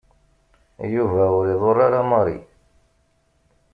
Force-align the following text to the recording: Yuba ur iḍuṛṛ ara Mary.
Yuba 0.93 1.23
ur 1.39 1.45
iḍuṛṛ 1.53 1.79
ara 1.85 2.01
Mary. 2.09 2.39